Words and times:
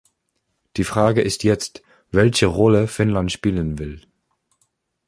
Die 0.77 0.83
Frage 0.83 1.21
ist 1.21 1.43
jetzt, 1.43 1.83
welche 2.09 2.47
Rolle 2.47 2.87
Finnland 2.87 3.31
spielen 3.31 3.77
will. 3.77 4.01